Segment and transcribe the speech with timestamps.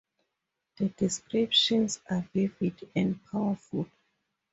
[0.77, 3.87] The descriptions are vivid and powerful.